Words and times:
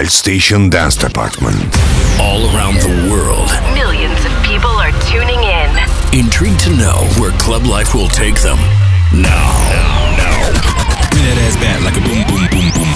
Wild 0.00 0.08
Station 0.08 0.70
Dance 0.70 0.96
Department. 0.96 1.60
All 2.16 2.40
around 2.56 2.80
the 2.80 3.12
world, 3.12 3.52
millions 3.76 4.16
of 4.24 4.32
people 4.40 4.72
are 4.80 4.96
tuning 5.12 5.44
in. 5.44 5.68
Intrigued 6.16 6.56
to 6.64 6.72
know 6.72 7.04
where 7.20 7.36
club 7.36 7.68
life 7.68 7.92
will 7.92 8.08
take 8.08 8.40
them. 8.40 8.56
Now, 9.12 9.52
now, 10.16 10.40
Bring 11.12 11.28
that 11.28 11.36
ass 11.44 11.52
back 11.60 11.84
like 11.84 12.00
a 12.00 12.04
boom, 12.08 12.24
boom, 12.32 12.48
boom, 12.48 12.68
boom. 12.72 12.88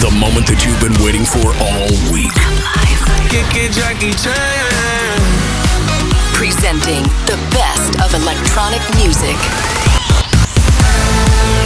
The 0.00 0.08
moment 0.16 0.48
that 0.48 0.64
you've 0.64 0.80
been 0.80 0.96
waiting 1.04 1.28
for 1.28 1.44
all 1.60 1.92
week. 2.08 2.32
Jackie 3.76 4.16
Chan. 4.16 5.20
Presenting 6.32 7.04
the 7.28 7.36
best 7.52 8.00
of 8.00 8.16
electronic 8.16 8.80
music. 8.96 9.36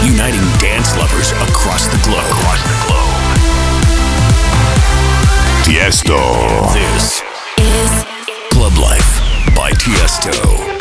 Uniting 0.03 0.43
dance 0.59 0.99
lovers 0.99 1.31
across 1.47 1.87
the 1.87 2.01
globe. 2.03 2.27
Across 2.27 2.63
the 2.67 2.79
globe. 2.91 3.10
Tiesto. 5.65 6.73
This 6.73 7.23
Is 7.59 8.05
Club 8.51 8.77
Life 8.79 9.55
by 9.55 9.71
Tiesto. 9.73 10.80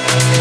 I'll 0.00 0.38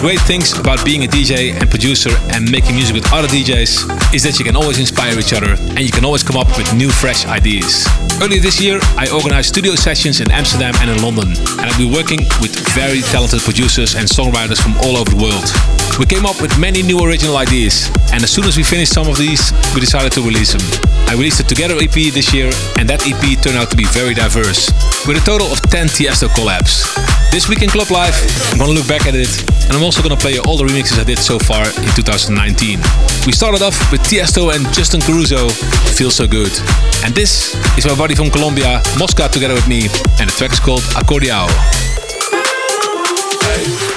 great 0.00 0.20
things 0.22 0.58
about 0.58 0.82
being 0.82 1.04
a 1.04 1.06
DJ 1.06 1.52
and 1.52 1.68
producer 1.68 2.08
and 2.32 2.50
making 2.50 2.74
music 2.74 2.94
with 2.94 3.12
other 3.12 3.28
DJs 3.28 4.14
is 4.14 4.22
that 4.22 4.38
you 4.38 4.44
can 4.46 4.56
always 4.56 4.78
inspire 4.78 5.18
each 5.18 5.34
other 5.34 5.52
and 5.76 5.80
you 5.80 5.90
can 5.92 6.06
always 6.06 6.22
come 6.22 6.38
up 6.38 6.48
with 6.56 6.72
new, 6.74 6.88
fresh 6.88 7.26
ideas. 7.26 7.86
Earlier 8.22 8.40
this 8.40 8.58
year, 8.58 8.80
I 8.96 9.10
organized 9.12 9.50
studio 9.50 9.74
sessions 9.74 10.20
in 10.20 10.30
Amsterdam 10.30 10.72
and 10.80 10.90
in 10.90 11.02
London, 11.02 11.28
and 11.28 11.60
I've 11.60 11.76
been 11.76 11.92
working 11.92 12.20
with 12.40 12.56
very 12.72 13.02
talented 13.12 13.40
producers 13.42 13.94
and 13.94 14.08
songwriters 14.08 14.60
from 14.60 14.72
all 14.78 14.96
over 14.96 15.10
the 15.10 15.20
world. 15.20 15.79
We 16.00 16.06
came 16.06 16.24
up 16.24 16.40
with 16.40 16.58
many 16.58 16.80
new 16.80 17.04
original 17.04 17.36
ideas, 17.36 17.92
and 18.10 18.24
as 18.24 18.32
soon 18.32 18.48
as 18.48 18.56
we 18.56 18.62
finished 18.62 18.90
some 18.90 19.06
of 19.06 19.18
these, 19.18 19.52
we 19.74 19.84
decided 19.84 20.12
to 20.12 20.22
release 20.22 20.56
them. 20.56 20.64
I 21.06 21.12
released 21.12 21.40
a 21.40 21.44
Together 21.44 21.76
EP 21.76 21.92
this 21.92 22.32
year, 22.32 22.48
and 22.80 22.88
that 22.88 23.04
EP 23.04 23.20
turned 23.36 23.60
out 23.60 23.68
to 23.68 23.76
be 23.76 23.84
very 23.92 24.14
diverse, 24.14 24.72
with 25.04 25.20
a 25.20 25.24
total 25.28 25.52
of 25.52 25.60
10 25.68 25.88
Tiesto 25.92 26.32
collabs. 26.32 26.88
This 27.30 27.50
week 27.50 27.60
in 27.60 27.68
Club 27.68 27.90
Life, 27.90 28.16
I'm 28.50 28.56
gonna 28.56 28.72
look 28.72 28.88
back 28.88 29.04
at 29.04 29.14
it, 29.14 29.28
and 29.68 29.76
I'm 29.76 29.84
also 29.84 30.00
gonna 30.00 30.16
play 30.16 30.40
all 30.40 30.56
the 30.56 30.64
remixes 30.64 30.98
I 30.98 31.04
did 31.04 31.18
so 31.18 31.38
far 31.38 31.68
in 31.68 31.90
2019. 31.92 32.80
We 33.26 33.32
started 33.36 33.60
off 33.60 33.76
with 33.92 34.00
Tiesto 34.00 34.56
and 34.56 34.64
Justin 34.72 35.02
Caruso, 35.02 35.50
Feel 36.00 36.10
So 36.10 36.26
Good. 36.26 36.56
And 37.04 37.12
this 37.14 37.52
is 37.76 37.84
my 37.84 37.94
buddy 37.94 38.14
from 38.16 38.30
Colombia, 38.30 38.80
Mosca, 38.96 39.28
together 39.28 39.52
with 39.52 39.68
me, 39.68 39.92
and 40.16 40.32
the 40.32 40.34
track 40.34 40.52
is 40.52 40.60
called 40.60 40.80
Accordiao. 40.96 41.44
You 43.60 43.89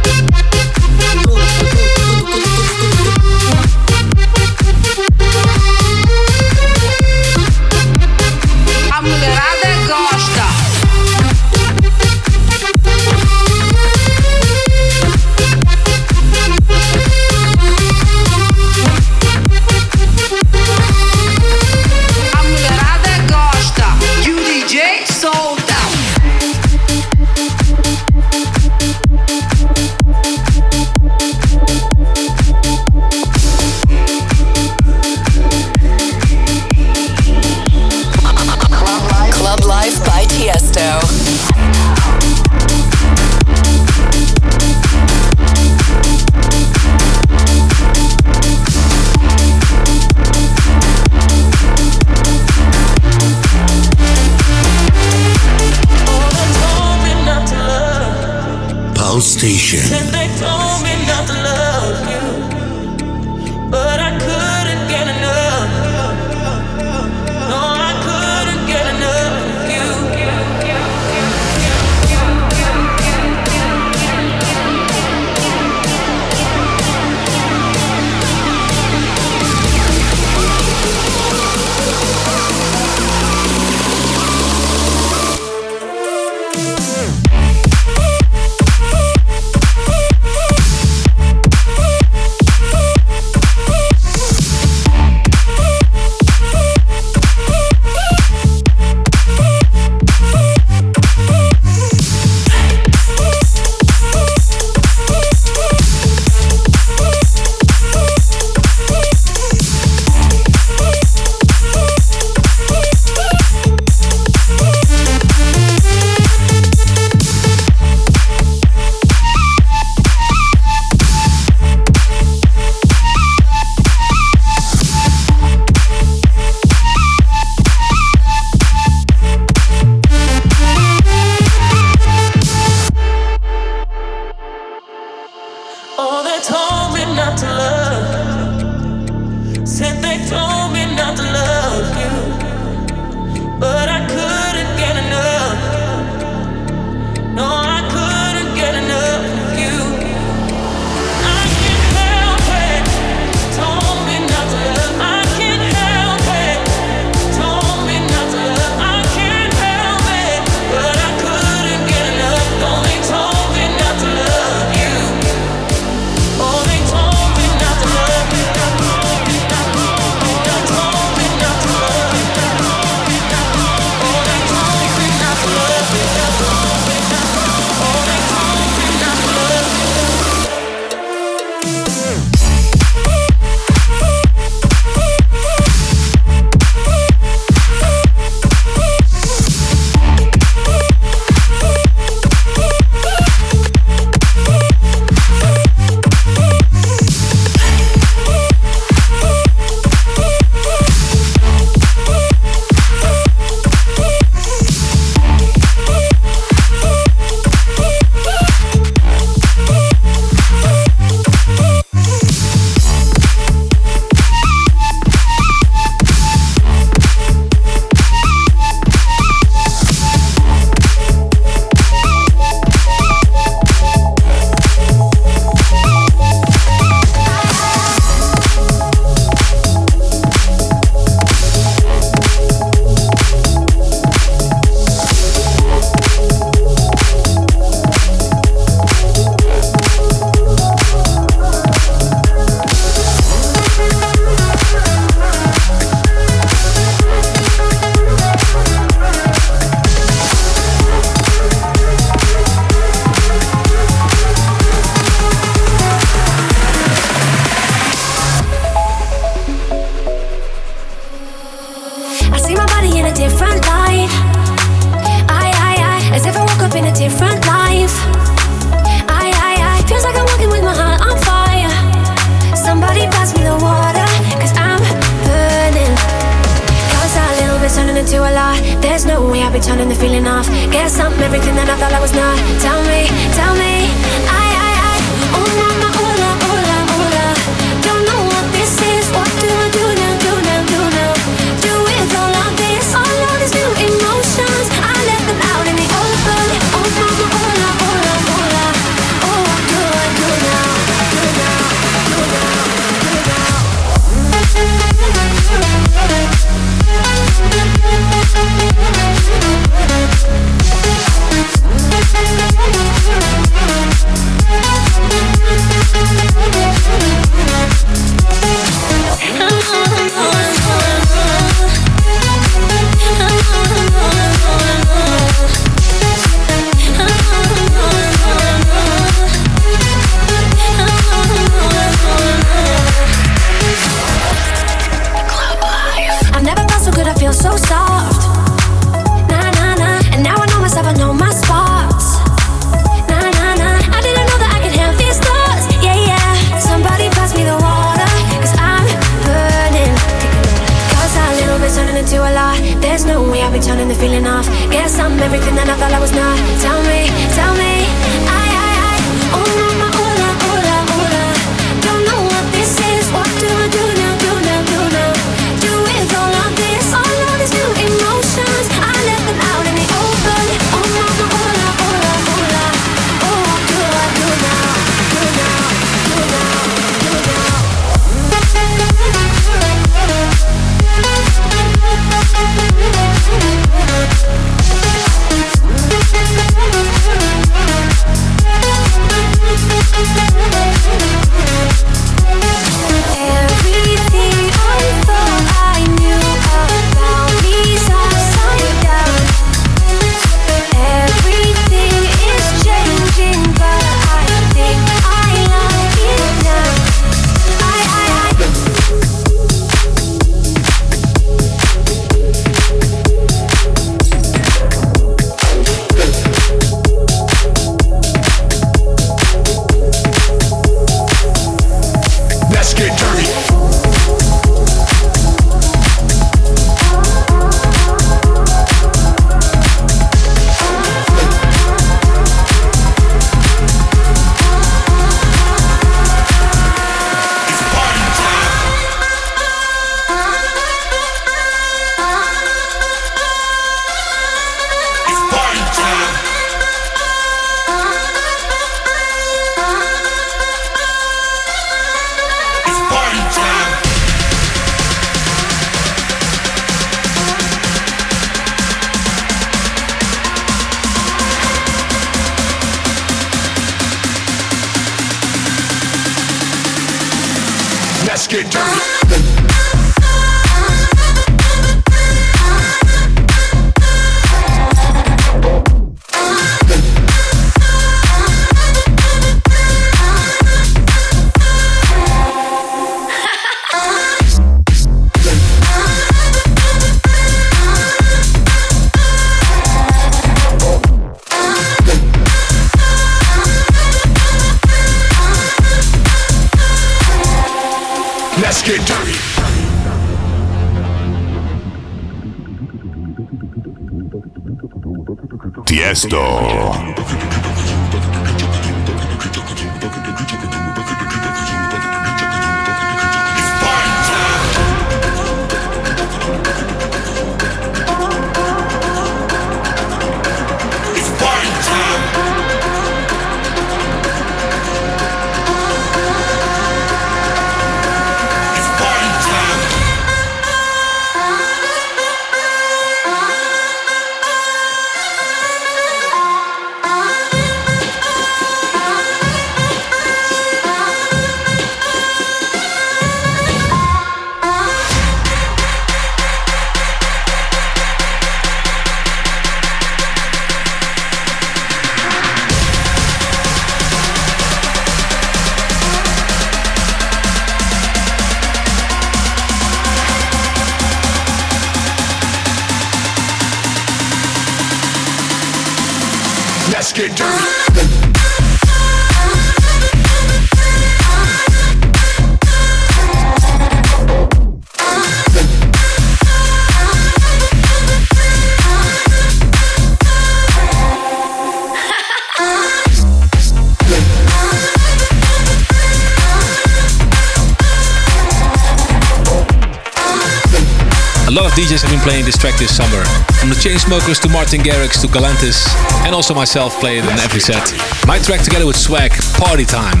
playing 592.24 592.32
this 592.32 592.38
track 592.40 592.58
this 592.58 592.74
summer. 592.74 593.04
From 593.38 593.48
the 593.50 593.56
Chainsmokers 593.56 594.20
to 594.22 594.28
Martin 594.28 594.60
Garrix 594.60 595.00
to 595.02 595.08
Galantis, 595.08 595.66
and 596.04 596.14
also 596.14 596.34
myself 596.34 596.78
play 596.80 596.98
it 596.98 597.04
in 597.04 597.18
every 597.20 597.40
set. 597.40 597.72
My 598.06 598.18
track 598.18 598.42
together 598.42 598.66
with 598.66 598.76
Swag, 598.76 599.12
Party 599.34 599.64
Time. 599.64 600.00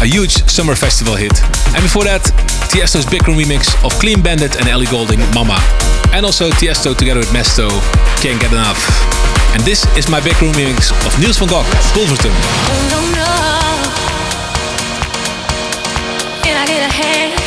A 0.00 0.06
huge 0.06 0.44
summer 0.50 0.74
festival 0.74 1.14
hit. 1.14 1.32
And 1.74 1.82
before 1.82 2.04
that, 2.04 2.22
Tiesto's 2.68 3.06
big 3.06 3.26
room 3.26 3.38
remix 3.38 3.72
of 3.84 3.92
Clean 4.00 4.20
Bandit 4.20 4.56
and 4.56 4.68
Ellie 4.68 4.86
Goulding, 4.86 5.20
Mama. 5.34 5.58
And 6.12 6.26
also 6.26 6.50
Tiesto 6.50 6.96
together 6.96 7.20
with 7.20 7.30
Mesto, 7.30 7.68
Can't 8.20 8.40
Get 8.40 8.52
Enough. 8.52 8.80
And 9.54 9.62
this 9.62 9.86
is 9.96 10.08
my 10.08 10.20
big 10.20 10.40
room 10.42 10.52
remix 10.52 10.92
of 11.06 11.18
Niels 11.20 11.38
van 11.38 11.48
Gogh, 11.48 11.64
Pulverturm. 11.94 12.34
Oh, 12.36 12.80
no, 12.92 13.00
no. 13.16 13.28
Can 16.42 16.56
I 16.56 16.66
get 16.66 16.82
a 16.82 16.92
hand? 16.92 17.41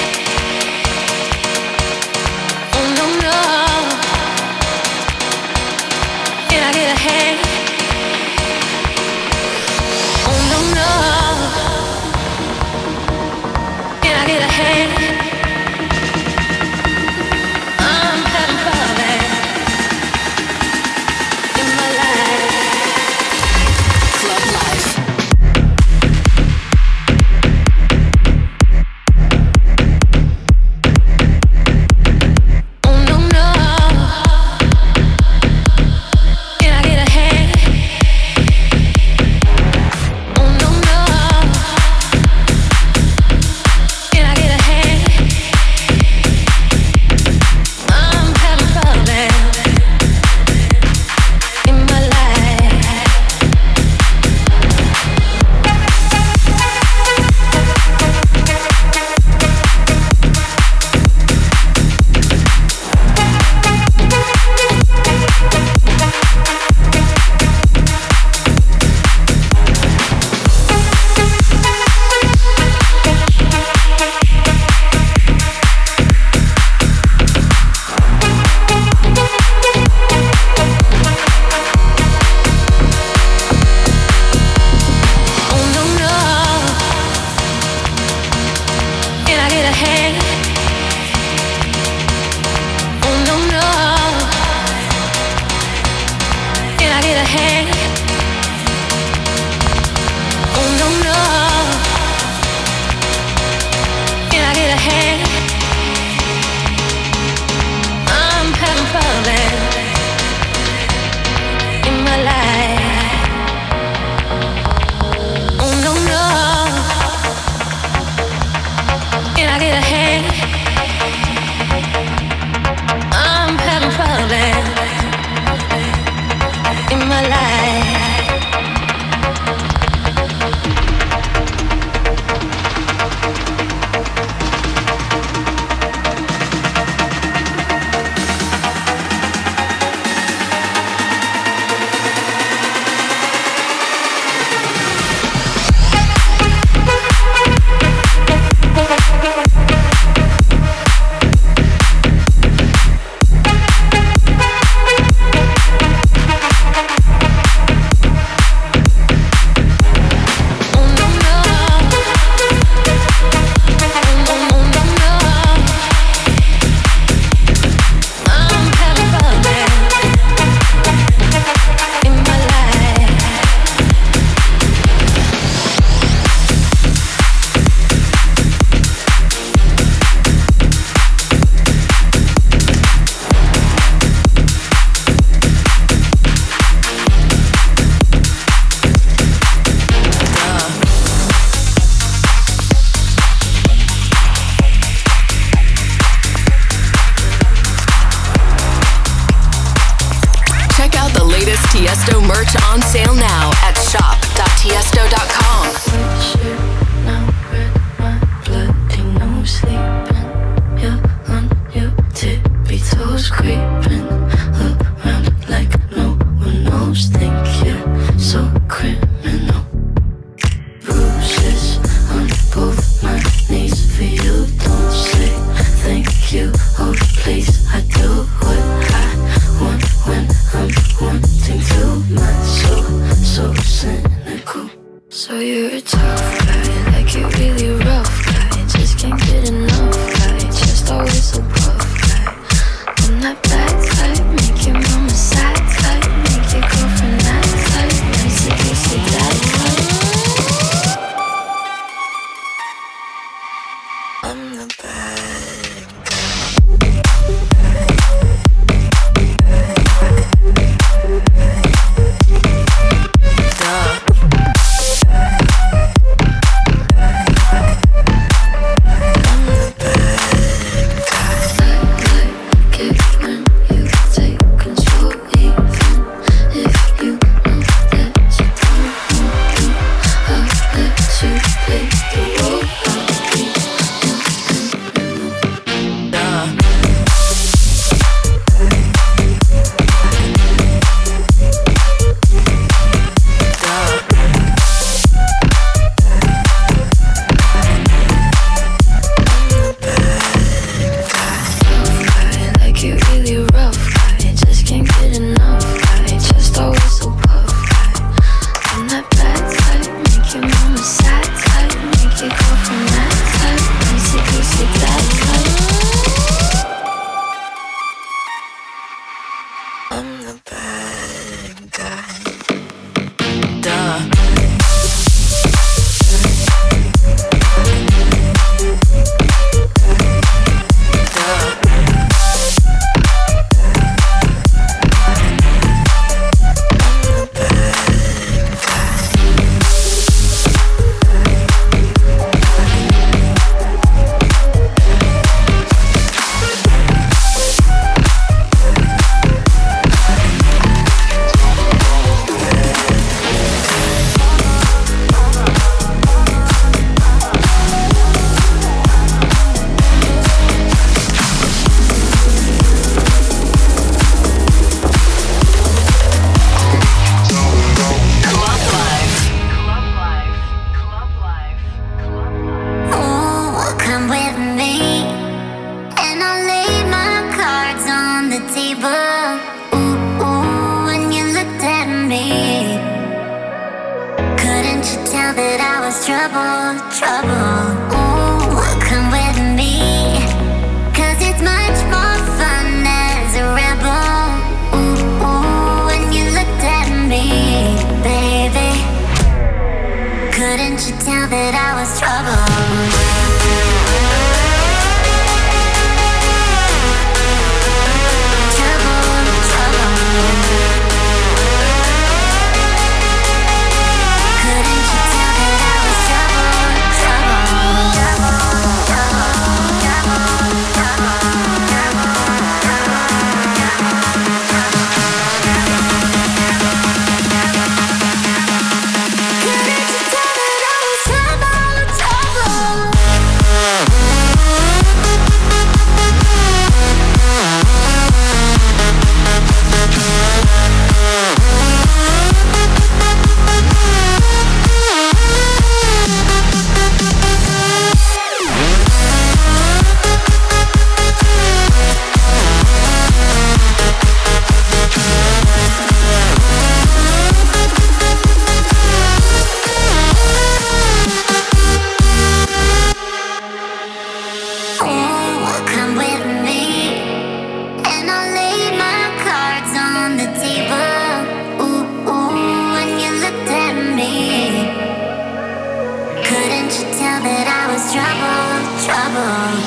time 479.25 479.64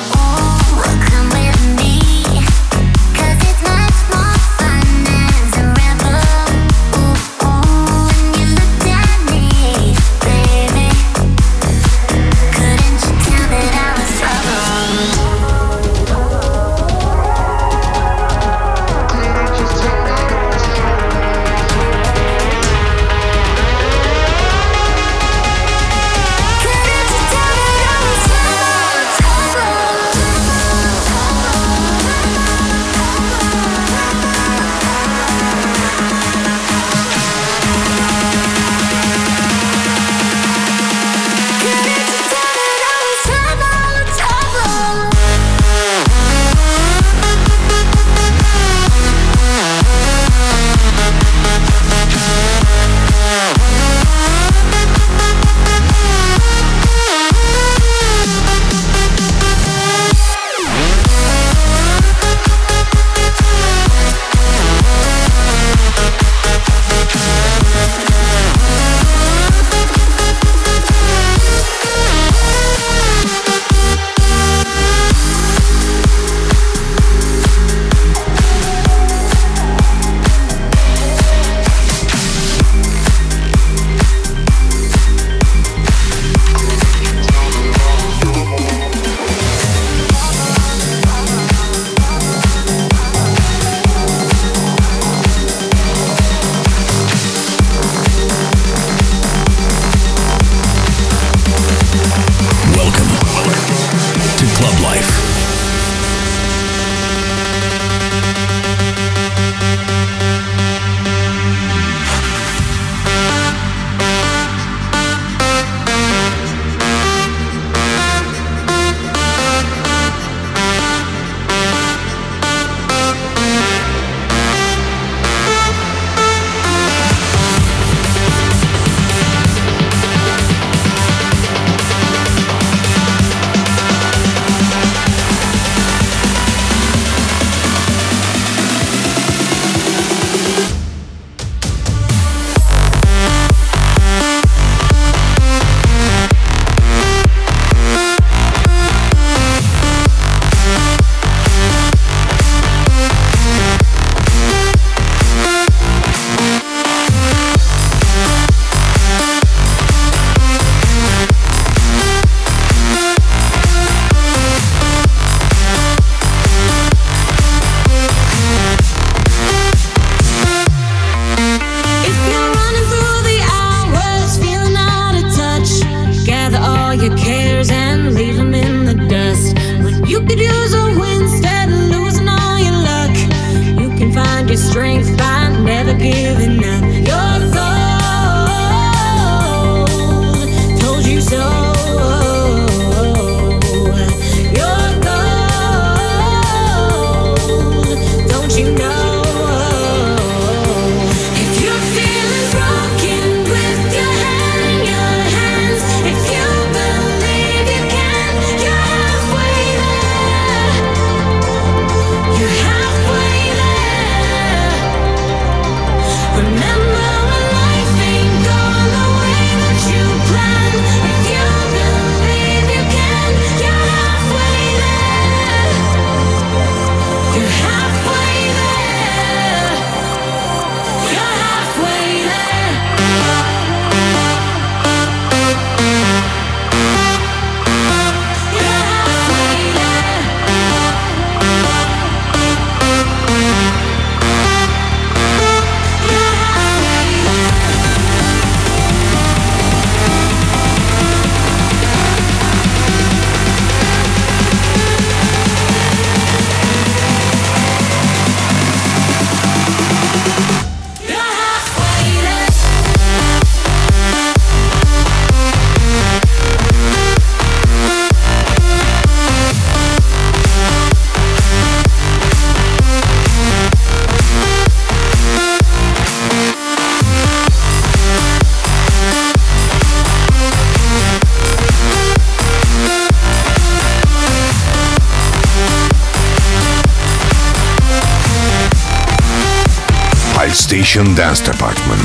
Russian 290.99 291.15
dance 291.15 291.39
department. 291.39 292.01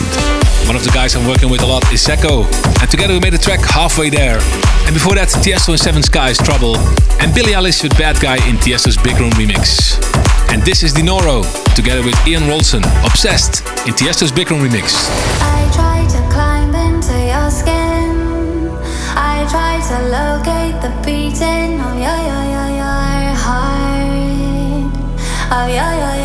One 0.66 0.76
of 0.76 0.84
the 0.84 0.90
guys 0.94 1.16
I'm 1.16 1.26
working 1.26 1.50
with 1.50 1.62
a 1.62 1.66
lot 1.66 1.82
is 1.92 2.06
Dzeko, 2.06 2.46
and 2.80 2.88
together 2.88 3.12
we 3.12 3.18
made 3.18 3.34
a 3.34 3.38
track 3.38 3.58
halfway 3.60 4.08
there. 4.08 4.38
And 4.86 4.94
before 4.94 5.16
that, 5.16 5.28
Tiesto 5.42 5.70
and 5.70 5.80
Seven 5.80 6.02
Skies 6.02 6.38
Trouble, 6.38 6.76
and 7.18 7.34
Billie 7.34 7.54
Eilish 7.54 7.82
with 7.82 7.98
Bad 7.98 8.20
Guy 8.20 8.36
in 8.48 8.56
Tiesto's 8.56 8.96
Big 8.96 9.18
Room 9.18 9.32
remix. 9.32 9.98
And 10.52 10.62
this 10.62 10.84
is 10.84 10.94
Dynoro, 10.94 11.42
together 11.74 12.04
with 12.04 12.14
Ina 12.26 12.46
Wroldsen, 12.46 12.84
Obsessed 13.04 13.66
in 13.86 13.94
Tiesto's 13.94 14.30
Big 14.30 14.50
Room 14.50 14.60
remix. 14.62 14.94
I 15.42 15.66
try 15.74 16.06
to 16.14 16.20
climb 16.30 16.72
into 16.74 17.18
your 17.18 17.50
skin, 17.50 18.70
I 19.18 19.42
try 19.50 19.82
to 19.90 19.96
locate 20.06 20.78
the 20.80 20.94
beating 21.02 21.80
of 21.82 21.98
your, 21.98 22.20
your, 22.30 22.44
your, 22.46 22.70
your 22.78 23.34
heart, 23.42 24.86
of 25.50 25.66
your, 25.66 25.92
your, 25.98 26.14
your 26.14 26.23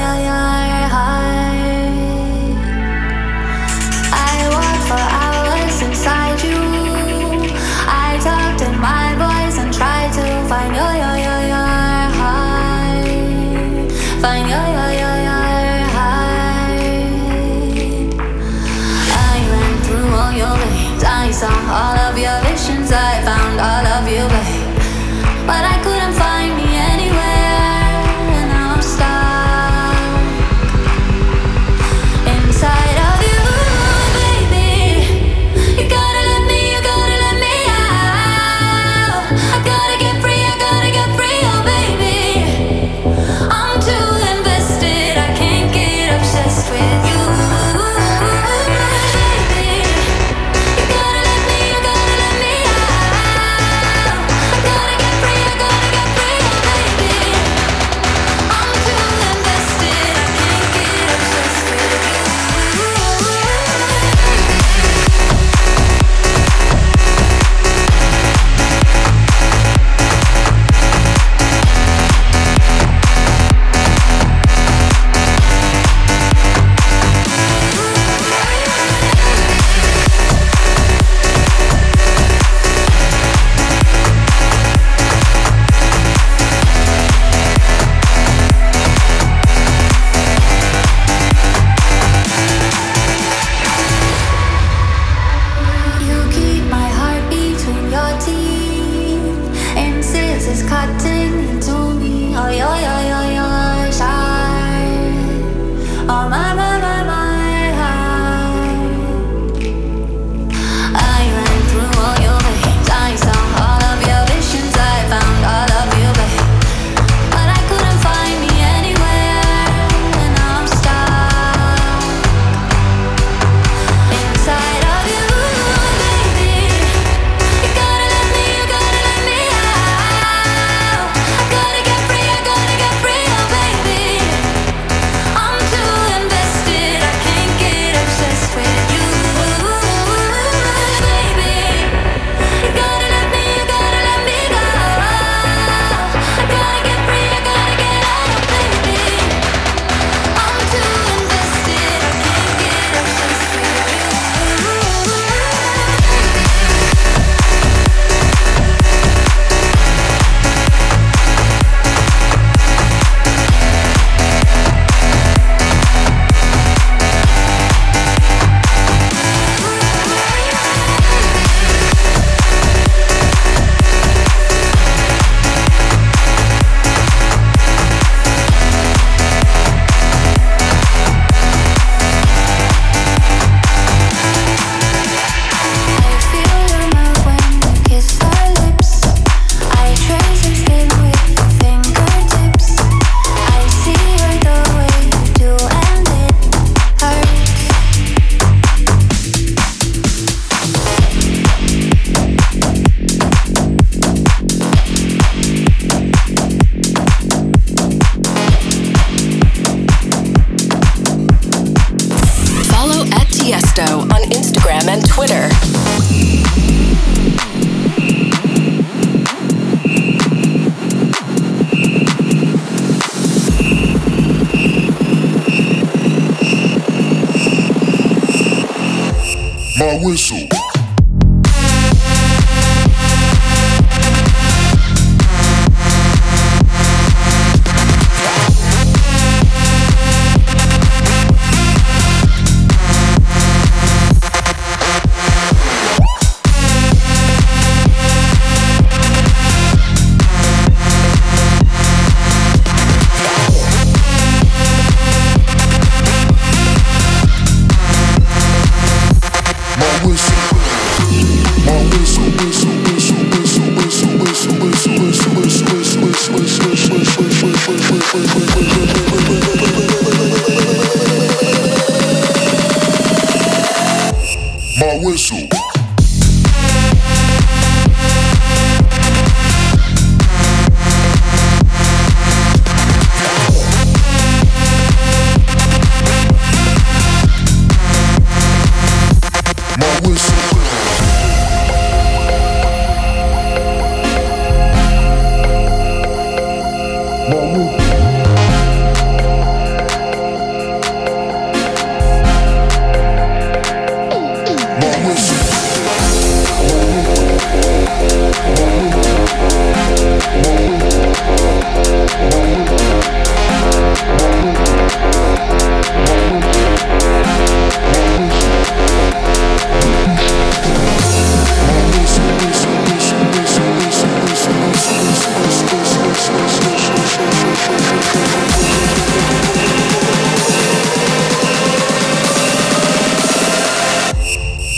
whistle. 229.97 230.48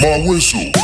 My 0.02 0.18
whistle. 0.26 0.81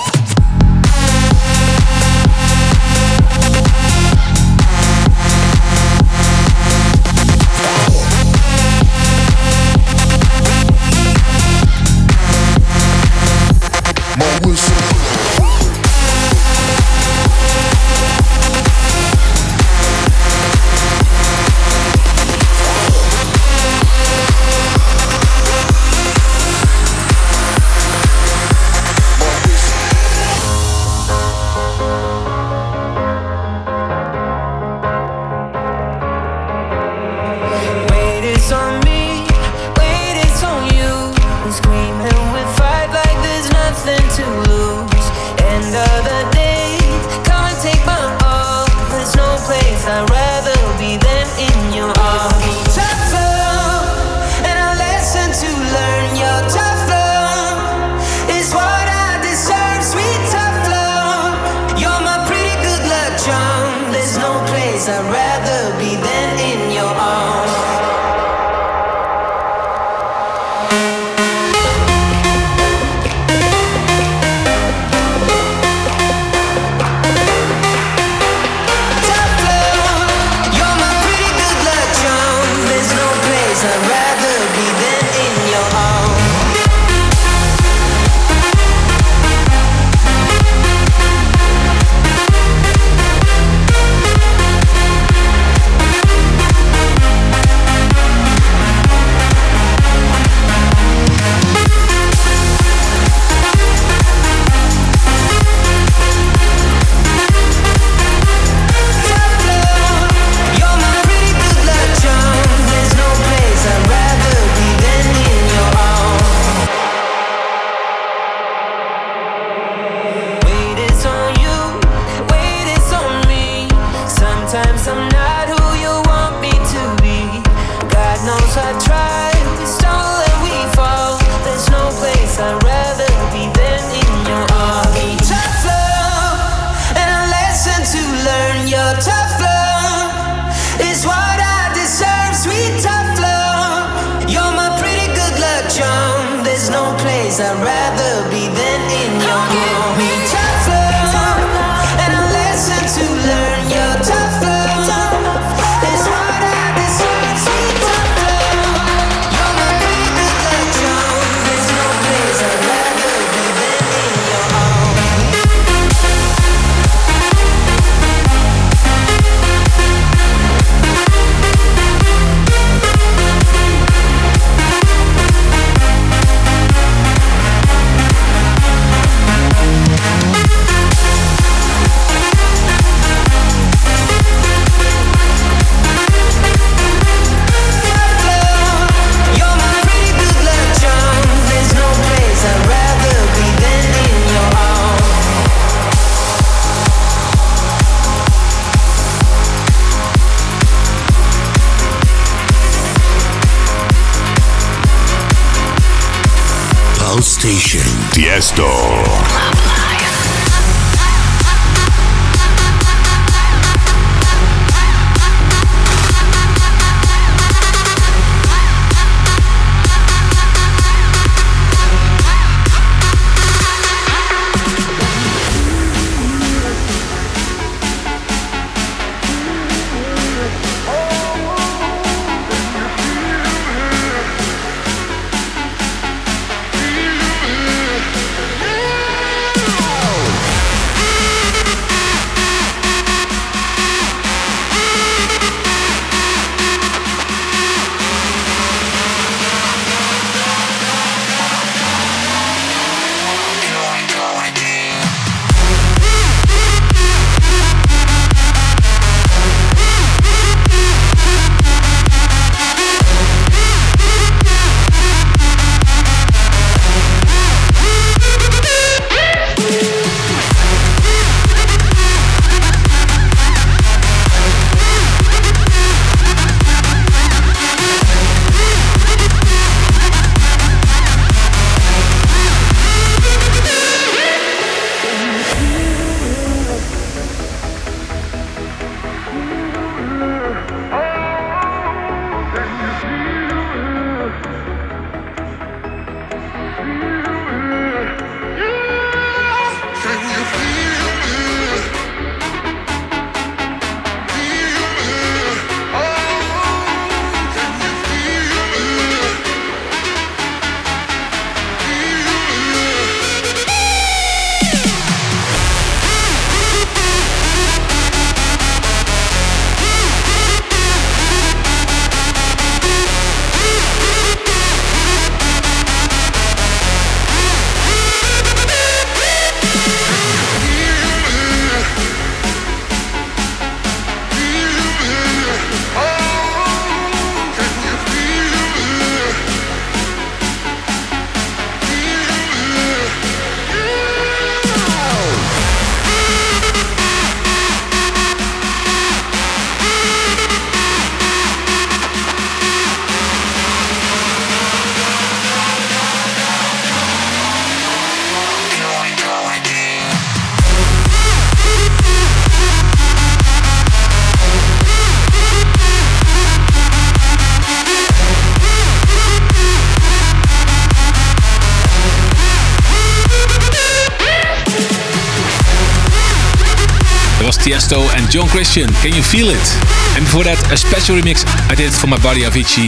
John 378.38 378.48
Christian. 378.50 378.88
Can 379.02 379.16
you 379.16 379.24
feel 379.24 379.50
it? 379.50 379.68
And 380.14 380.22
before 380.22 380.46
that, 380.46 380.62
a 380.70 380.78
special 380.78 381.18
remix 381.18 381.42
I 381.74 381.74
did 381.74 381.90
for 381.90 382.06
my 382.06 382.22
buddy 382.22 382.46
Avicii, 382.46 382.86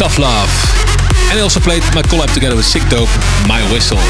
Tough 0.00 0.16
Love. 0.16 0.48
And 1.28 1.36
I 1.36 1.44
also 1.44 1.60
played 1.60 1.84
my 1.92 2.00
collab 2.00 2.32
together 2.32 2.56
with 2.56 2.64
Sick 2.64 2.80
Dope, 2.88 3.12
My 3.44 3.60
Whistle. 3.68 4.00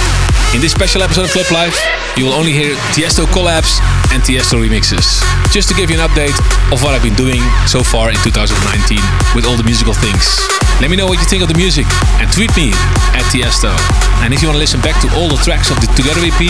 In 0.54 0.62
this 0.62 0.70
special 0.70 1.02
episode 1.02 1.26
of 1.26 1.34
Club 1.34 1.50
Life, 1.50 1.74
you 2.14 2.22
will 2.30 2.38
only 2.38 2.54
hear 2.54 2.78
Tiesto 2.94 3.26
collabs 3.26 3.82
and 4.16 4.24
Tiesto 4.24 4.56
remixes. 4.56 5.20
Just 5.52 5.68
to 5.68 5.74
give 5.76 5.92
you 5.92 6.00
an 6.00 6.08
update 6.08 6.32
of 6.72 6.80
what 6.80 6.96
I've 6.96 7.04
been 7.04 7.20
doing 7.20 7.44
so 7.68 7.84
far 7.84 8.08
in 8.08 8.16
2019 8.24 8.96
with 9.36 9.44
all 9.44 9.60
the 9.60 9.62
musical 9.68 9.92
things. 9.92 10.40
Let 10.80 10.88
me 10.88 10.96
know 10.96 11.04
what 11.04 11.20
you 11.20 11.28
think 11.28 11.44
of 11.44 11.52
the 11.52 11.58
music 11.60 11.84
and 12.16 12.24
tweet 12.32 12.48
me 12.56 12.72
at 13.12 13.24
Tiesto. 13.28 13.76
And 14.24 14.32
if 14.32 14.40
you 14.40 14.48
want 14.48 14.56
to 14.56 14.64
listen 14.64 14.80
back 14.80 14.96
to 15.04 15.08
all 15.12 15.28
the 15.28 15.36
tracks 15.44 15.68
of 15.68 15.76
the 15.84 15.88
Together 15.92 16.24
EP, 16.24 16.40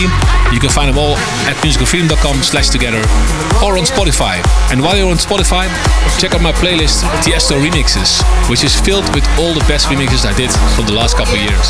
you 0.55 0.63
can 0.63 0.71
find 0.71 0.87
them 0.87 0.95
all 0.95 1.19
at 1.43 1.59
musicalfreedom.com 1.59 2.39
slash 2.39 2.71
together 2.71 3.03
or 3.59 3.75
on 3.75 3.83
Spotify. 3.83 4.39
And 4.71 4.79
while 4.79 4.95
you're 4.95 5.11
on 5.11 5.19
Spotify, 5.19 5.67
check 6.15 6.31
out 6.31 6.39
my 6.39 6.55
playlist 6.55 7.03
Tiesto 7.27 7.59
Remixes, 7.59 8.23
which 8.47 8.63
is 8.63 8.71
filled 8.79 9.07
with 9.11 9.27
all 9.43 9.51
the 9.51 9.63
best 9.67 9.91
remixes 9.91 10.23
I 10.23 10.31
did 10.39 10.51
from 10.79 10.87
the 10.87 10.95
last 10.95 11.19
couple 11.19 11.35
of 11.35 11.43
years. 11.43 11.67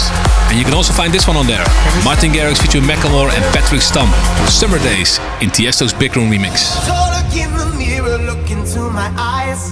And 0.54 0.62
you 0.62 0.66
can 0.66 0.78
also 0.78 0.94
find 0.94 1.10
this 1.10 1.26
one 1.26 1.38
on 1.38 1.50
there. 1.50 1.66
Martin 2.06 2.30
Garrix 2.30 2.62
featuring 2.62 2.86
Macklemore 2.86 3.34
and 3.34 3.42
Patrick 3.50 3.82
Stump. 3.82 4.14
Summer 4.46 4.78
Days 4.80 5.18
in 5.42 5.50
Tiesto's 5.52 5.94
Big 5.94 6.16
Room 6.16 6.32
remix. 6.32 6.58
So 6.86 6.94
look 7.14 7.36
in 7.38 7.52
the 7.56 7.66
mirror, 7.78 8.18
look 8.18 8.50
into 8.50 8.80
my 8.90 9.12
eyes. 9.18 9.72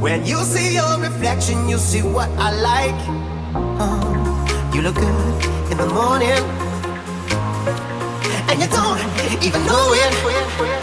When 0.00 0.26
you 0.26 0.38
see 0.42 0.74
your 0.74 0.98
reflection, 1.00 1.68
you 1.68 1.78
see 1.78 2.02
what 2.02 2.28
I 2.38 2.50
like. 2.60 3.00
Oh, 3.78 4.70
you 4.74 4.82
look 4.82 4.96
good 4.96 5.44
in 5.70 5.78
the 5.78 5.86
morning, 5.86 6.42
and 8.48 8.60
you 8.60 8.68
don't 8.68 9.00
even 9.44 9.64
know 9.66 9.92
it. 9.94 10.75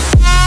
Bye. 0.00 0.39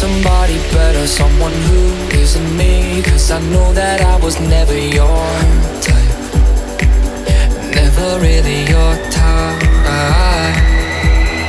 somebody 0.00 0.56
better, 0.72 1.06
someone 1.06 1.52
who 1.68 1.82
isn't 2.22 2.56
me. 2.56 3.02
Cause 3.02 3.30
I 3.30 3.38
know 3.52 3.70
that 3.74 4.00
I 4.00 4.16
was 4.24 4.40
never 4.40 4.78
your 4.98 5.26
type, 5.86 6.16
never 7.80 8.08
really 8.24 8.60
your 8.72 8.94
type. 9.10 9.60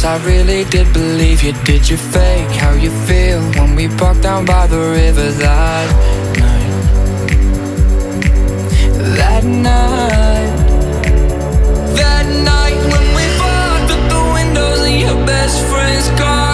I 0.08 0.16
really 0.26 0.64
did 0.64 0.94
believe 0.94 1.44
you 1.44 1.52
Did 1.66 1.90
you 1.90 1.98
fake. 1.98 2.50
How 2.62 2.72
you 2.72 2.92
feel 3.06 3.42
When 3.60 3.76
we 3.76 3.90
parked 3.90 4.22
down 4.22 4.46
by 4.46 4.66
the 4.66 4.80
river 4.80 5.30
that 5.44 5.88
night. 6.40 6.78
That 9.20 9.44
night. 9.44 10.56
That 12.00 12.26
night 12.52 12.80
when 12.92 13.08
we 13.18 13.24
fogged 13.40 13.92
up 13.96 14.04
the 14.16 14.24
windows 14.38 14.80
and 14.88 14.98
your 14.98 15.26
best 15.26 15.62
friend's 15.66 16.08
car. 16.18 16.47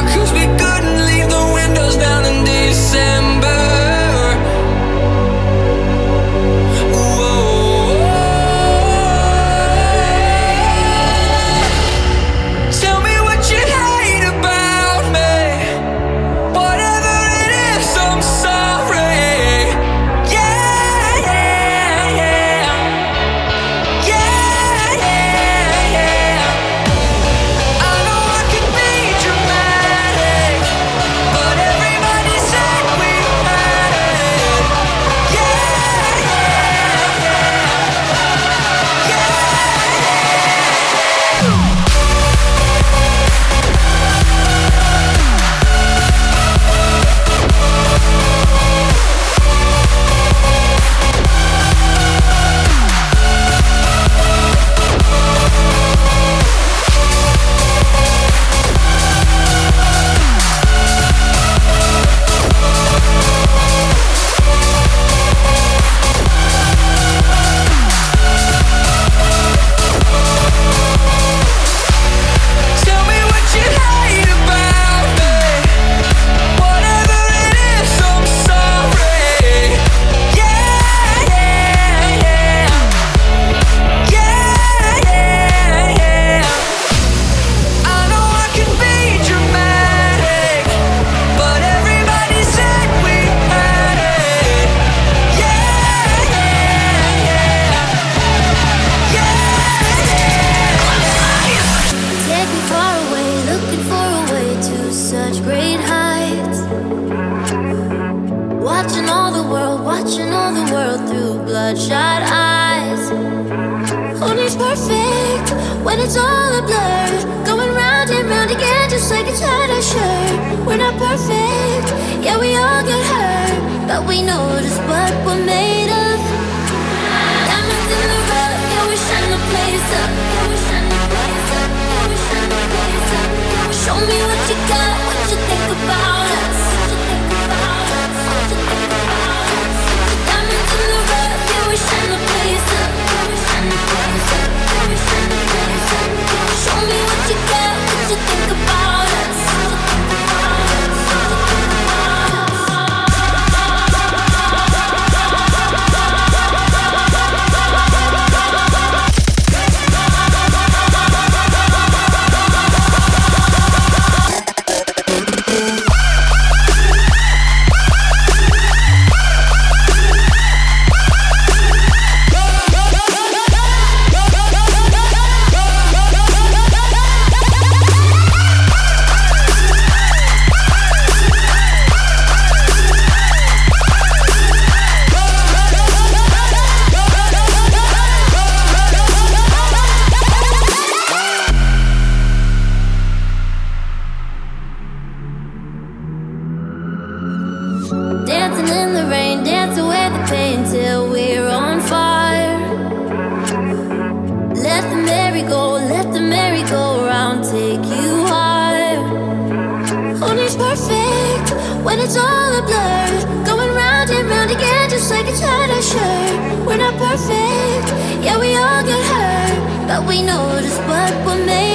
it's 212.04 212.18
all 212.18 212.54
a 212.54 212.62
blur. 212.62 213.46
Going 213.46 213.74
round 213.74 214.10
and 214.10 214.28
round 214.28 214.52
again, 214.52 214.90
just 214.90 215.10
like 215.10 215.26
a 215.26 215.32
tattered 215.32 215.84
shirt. 215.84 216.66
We're 216.66 216.78
not 216.78 216.96
perfect, 216.98 217.88
yeah, 218.24 218.38
we 218.38 218.56
all 218.58 218.84
get 218.84 219.04
hurt. 219.14 219.88
But 219.88 220.08
we 220.08 220.22
notice 220.22 220.78
what 220.90 221.12
we're 221.26 221.46
made 221.46 221.73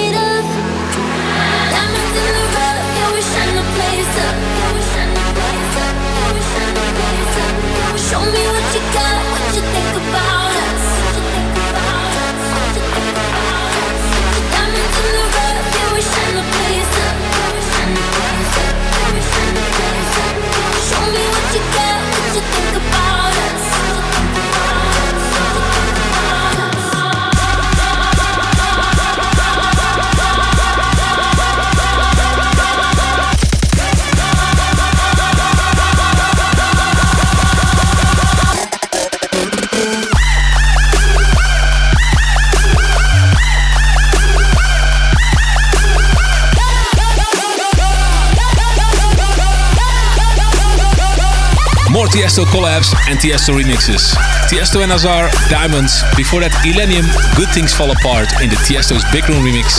Tiesto 52.18 52.42
collabs 52.50 52.90
and 53.06 53.16
Tiesto 53.20 53.54
remixes. 53.54 54.10
Tiesto 54.50 54.82
and 54.82 54.90
Azar, 54.90 55.30
Diamonds. 55.48 56.02
Before 56.16 56.40
that, 56.42 56.50
Illenium, 56.66 57.06
Good 57.38 57.46
Things 57.54 57.70
Fall 57.70 57.94
Apart 57.94 58.26
in 58.42 58.50
the 58.50 58.58
Tiesto's 58.66 59.06
Big 59.14 59.22
Room 59.30 59.46
remix. 59.46 59.78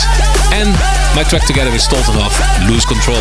And 0.56 0.72
my 1.12 1.20
track 1.20 1.44
together 1.44 1.68
with 1.68 1.84
Stoltenhoff, 1.84 2.32
Lose 2.64 2.88
Control. 2.88 3.20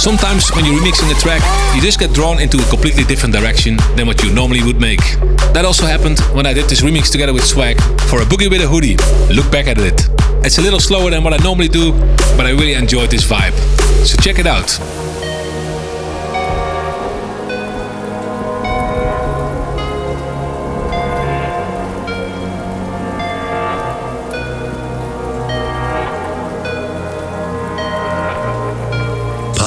Sometimes 0.00 0.48
when 0.56 0.64
you're 0.64 0.72
remixing 0.80 1.12
a 1.12 1.20
track, 1.20 1.44
you 1.76 1.84
just 1.84 2.00
get 2.00 2.16
drawn 2.16 2.40
into 2.40 2.56
a 2.56 2.64
completely 2.72 3.04
different 3.04 3.36
direction 3.36 3.76
than 3.92 4.08
what 4.08 4.24
you 4.24 4.32
normally 4.32 4.64
would 4.64 4.80
make. 4.80 5.04
That 5.52 5.68
also 5.68 5.84
happened 5.84 6.16
when 6.32 6.48
I 6.48 6.54
did 6.56 6.64
this 6.64 6.80
remix 6.80 7.12
together 7.12 7.36
with 7.36 7.44
SWACQ 7.44 8.08
for 8.08 8.22
A 8.22 8.24
Boogie 8.24 8.48
wit 8.48 8.64
da 8.64 8.68
Hoodie. 8.72 8.96
Look 9.36 9.52
back 9.52 9.68
at 9.68 9.76
it. 9.76 10.00
It's 10.40 10.56
a 10.56 10.64
little 10.64 10.80
slower 10.80 11.12
than 11.12 11.24
what 11.28 11.36
I 11.36 11.44
normally 11.44 11.68
do, 11.68 11.92
but 12.40 12.48
I 12.48 12.56
really 12.56 12.72
enjoyed 12.72 13.10
this 13.10 13.28
vibe. 13.28 13.52
So 14.08 14.16
check 14.16 14.40
it 14.40 14.48
out. 14.48 14.72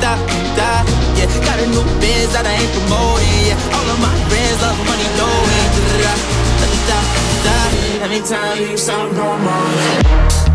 da 0.00 0.16
da 0.58 0.70
yeah. 1.18 1.28
Got 1.46 1.58
a 1.60 1.66
new 1.66 1.84
biz 2.00 2.32
that 2.34 2.46
I 2.46 2.54
ain't 2.60 2.72
promoting 2.74 3.40
yeah. 3.48 3.76
All 3.76 3.86
of 3.92 3.98
my 4.00 4.14
friends 4.28 4.58
love 4.62 4.78
money 4.88 5.08
knowing 5.18 5.68
da 6.02 6.14
da 6.60 6.68
da 6.88 6.98
da. 7.44 7.56
Let 8.00 8.10
me 8.10 8.20
tell 8.20 8.56
you 8.56 8.76
something 8.76 9.16
more 9.18 10.45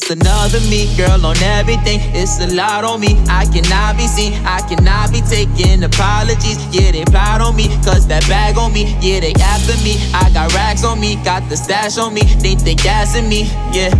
it's 0.00 0.10
another 0.10 0.60
me, 0.70 0.88
girl, 0.96 1.26
on 1.26 1.36
everything. 1.42 2.00
It's 2.14 2.40
a 2.40 2.46
lot 2.54 2.84
on 2.84 3.00
me. 3.00 3.16
I 3.28 3.44
cannot 3.44 3.96
be 3.96 4.06
seen, 4.06 4.32
I 4.44 4.60
cannot 4.68 5.12
be 5.12 5.20
taking 5.20 5.82
apologies. 5.82 6.58
Yeah, 6.72 6.92
they 6.92 7.04
plot 7.04 7.40
on 7.40 7.56
me, 7.56 7.68
cause 7.84 8.06
that 8.08 8.26
bag 8.28 8.56
on 8.56 8.72
me. 8.72 8.96
Yeah, 9.00 9.20
they 9.20 9.32
after 9.34 9.76
me. 9.84 9.96
I 10.14 10.30
got 10.32 10.52
racks 10.54 10.84
on 10.84 11.00
me, 11.00 11.16
got 11.24 11.48
the 11.48 11.56
stash 11.56 11.98
on 11.98 12.14
me. 12.14 12.22
They 12.22 12.54
think 12.54 12.60
they 12.60 12.74
gassing 12.74 13.28
me, 13.28 13.44
yeah. 13.72 13.90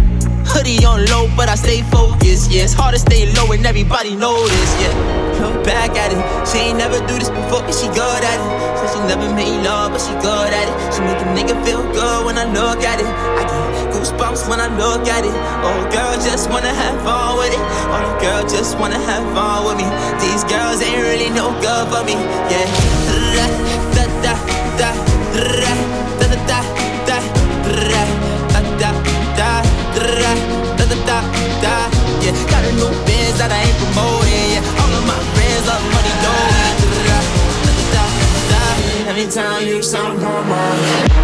Hoodie 0.46 0.84
on 0.84 1.04
low, 1.06 1.28
but 1.36 1.48
I 1.48 1.54
stay 1.54 1.82
focused. 1.82 2.50
Yeah, 2.50 2.64
it's 2.64 2.72
hard 2.72 2.94
to 2.94 3.00
stay 3.00 3.30
low 3.34 3.52
and 3.52 3.64
everybody 3.66 4.14
this. 4.16 4.72
Yeah, 4.80 5.29
back 5.70 5.94
at 5.94 6.10
it. 6.10 6.20
She 6.50 6.58
ain't 6.66 6.78
never 6.78 6.98
do 7.06 7.14
this 7.14 7.30
before, 7.30 7.62
but 7.62 7.74
she 7.74 7.86
good 7.94 8.22
at 8.26 8.38
it. 8.42 8.50
Said 8.78 8.90
she 8.90 9.00
never 9.06 9.28
made 9.38 9.62
love, 9.62 9.94
but 9.94 10.02
she 10.02 10.12
good 10.18 10.50
at 10.50 10.66
it. 10.66 10.74
She 10.90 11.00
make 11.06 11.20
a 11.22 11.28
nigga 11.38 11.54
feel 11.64 11.82
good 11.94 12.26
when 12.26 12.36
I 12.36 12.46
look 12.50 12.82
at 12.82 12.98
it. 12.98 13.06
I 13.38 13.42
get 13.46 13.94
goosebumps 13.94 14.50
when 14.50 14.58
I 14.58 14.68
look 14.82 15.06
at 15.06 15.22
it. 15.22 15.34
Oh, 15.66 15.80
girl, 15.94 16.14
just 16.18 16.50
wanna 16.50 16.74
have 16.82 16.96
fun 17.06 17.38
with 17.38 17.54
it. 17.54 17.62
Oh, 17.94 18.02
girl 18.18 18.42
just 18.50 18.78
wanna 18.80 18.98
have 19.10 19.24
fun 19.34 19.58
with 19.66 19.78
me. 19.78 19.86
These 20.18 20.42
girls 20.50 20.82
ain't 20.82 21.02
really 21.06 21.30
no 21.30 21.54
good 21.62 21.86
for 21.92 22.02
me. 22.02 22.18
Yeah, 22.50 22.66
da 23.38 23.46
da 23.94 24.04
da 24.26 24.34
da 24.80 24.90
da 25.38 25.74
da 26.18 26.26
da 26.30 26.50
da 26.50 26.60
da 27.06 27.18
da 27.18 27.30
da 28.80 28.90
da 29.38 29.50
da 30.18 30.32
da 30.78 30.96
da 31.08 31.18
da 31.62 31.74
yeah 32.24 32.34
got 32.50 32.64
a 32.64 32.72
new 32.78 32.92
biz 33.06 33.38
that 33.38 33.50
I 33.52 33.60
ain't 33.64 33.76
promoting 33.80 34.46
yeah 34.54 34.80
all 34.80 34.92
of 34.98 35.04
my 35.06 35.39
is 35.60 35.68
all 35.68 35.80
money 35.94 36.14
go. 36.24 36.32
Every 39.10 39.26
time 39.30 39.66
you 39.66 39.82
sound 39.82 40.20
normal. 40.22 41.20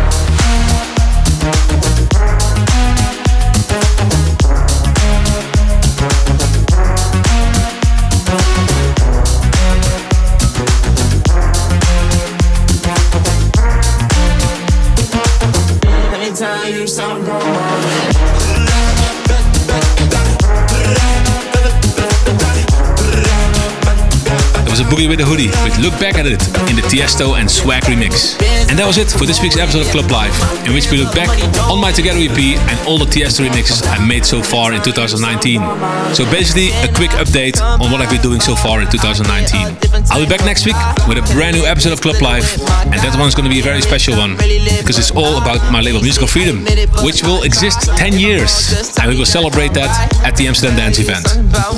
Was 24.76 24.84
A 24.84 24.90
Boogie 24.92 25.08
wit 25.08 25.20
da 25.20 25.24
Hoodie 25.24 25.48
with 25.64 25.78
Look 25.80 25.96
Back 25.96 26.20
at 26.20 26.26
It 26.28 26.44
in 26.68 26.76
the 26.76 26.84
Tiesto 26.84 27.40
and 27.40 27.48
SWACQ 27.48 27.96
remix. 27.96 28.36
And 28.68 28.76
that 28.76 28.84
was 28.84 29.00
it 29.00 29.08
for 29.08 29.24
this 29.24 29.40
week's 29.40 29.56
episode 29.56 29.88
of 29.88 29.88
Club 29.88 30.10
Life, 30.12 30.36
in 30.68 30.76
which 30.76 30.92
we 30.92 31.00
look 31.00 31.16
back 31.16 31.32
on 31.72 31.80
my 31.80 31.96
Together 31.96 32.20
EP 32.20 32.60
and 32.60 32.76
all 32.84 33.00
the 33.00 33.08
Tiesto 33.08 33.40
remixes 33.48 33.80
I 33.88 33.96
made 34.04 34.28
so 34.28 34.44
far 34.44 34.76
in 34.76 34.84
2019. 34.84 35.64
So 36.12 36.28
basically, 36.28 36.76
a 36.84 36.92
quick 36.92 37.08
update 37.16 37.56
on 37.56 37.88
what 37.88 38.04
I've 38.04 38.12
been 38.12 38.20
doing 38.20 38.36
so 38.44 38.52
far 38.52 38.84
in 38.84 38.88
2019. 38.92 39.80
I'll 40.12 40.20
be 40.20 40.28
back 40.28 40.44
next 40.44 40.68
week 40.68 40.76
with 41.08 41.16
a 41.16 41.24
brand 41.32 41.56
new 41.56 41.64
episode 41.64 41.96
of 41.96 42.04
Club 42.04 42.20
Life, 42.20 42.60
and 42.84 43.00
that 43.00 43.16
one's 43.16 43.32
going 43.32 43.48
to 43.48 43.54
be 43.54 43.64
a 43.64 43.64
very 43.64 43.80
special 43.80 44.12
one 44.12 44.36
because 44.36 45.00
it's 45.00 45.14
all 45.16 45.40
about 45.40 45.64
my 45.72 45.80
label 45.80 46.04
Musical 46.04 46.28
Freedom, 46.28 46.60
which 47.00 47.24
will 47.24 47.48
exist 47.48 47.88
10 47.96 48.20
years, 48.20 48.76
and 49.00 49.08
we 49.08 49.16
will 49.16 49.24
celebrate 49.24 49.72
that 49.72 49.88
at 50.20 50.36
the 50.36 50.44
Amsterdam 50.44 50.76
Dance 50.76 51.00
event. 51.00 51.24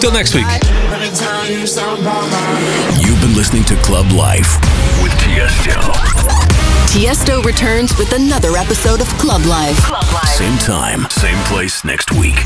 Till 0.03 0.11
next 0.11 0.35
week. 0.35 0.51
You've 3.01 3.21
been 3.23 3.35
listening 3.35 3.65
to 3.65 3.77
Club 3.77 4.13
Life 4.13 4.61
with 5.03 5.13
Tiesto. 5.13 5.81
Tiesto 6.87 7.43
returns 7.45 7.97
with 7.97 8.13
another 8.13 8.59
episode 8.59 9.01
of 9.01 9.09
Club 9.17 9.43
Life. 9.47 9.79
Club 9.79 10.05
Life. 10.13 10.29
Same 10.29 10.59
time, 10.59 11.09
same 11.09 11.43
place 11.45 11.83
next 11.83 12.13
week. 12.13 12.45